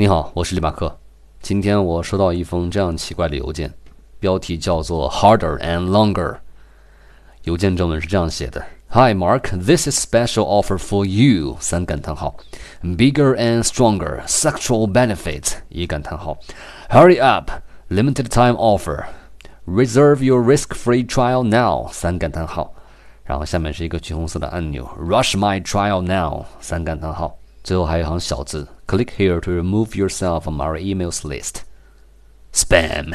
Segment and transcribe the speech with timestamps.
[0.00, 0.98] 你好，我是李马克。
[1.42, 3.70] 今天我收到一封这样奇怪的邮件，
[4.18, 6.38] 标题叫做 “Harder and Longer”。
[7.42, 12.34] 邮件正文是这样写的：“Hi Mark, this is special offer for you。”三感叹号
[12.82, 15.58] ，“Bigger and stronger sexual benefit。
[15.68, 16.38] 一感叹号
[16.88, 17.50] ，“Hurry up,
[17.90, 19.04] limited time offer.
[19.66, 22.72] Reserve your risk-free trial now.” 三感叹号。
[23.24, 27.36] 然后下面是一个橘红色的按钮，“Rush my trial now.” 三感叹号。
[27.63, 31.61] 最后还有一行小字：“Click here to remove yourself from our emails list.”
[32.53, 33.13] Spam.